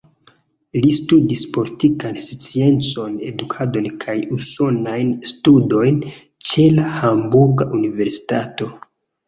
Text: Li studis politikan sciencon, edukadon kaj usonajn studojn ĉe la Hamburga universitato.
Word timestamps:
Li 0.85 0.93
studis 0.99 1.43
politikan 1.57 2.17
sciencon, 2.27 3.19
edukadon 3.29 3.91
kaj 4.05 4.17
usonajn 4.39 5.13
studojn 5.35 6.03
ĉe 6.53 6.67
la 6.81 6.89
Hamburga 6.99 7.73
universitato. 7.83 8.75